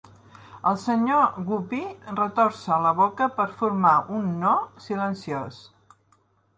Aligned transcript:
El 0.69 0.77
senyor 0.83 1.35
Guppy 1.49 1.83
retorça 2.21 2.79
la 2.87 2.95
boca 3.03 3.29
per 3.39 3.47
formar 3.63 3.95
un 4.19 4.35
"No!" 4.45 4.59
silenciós. 4.91 5.65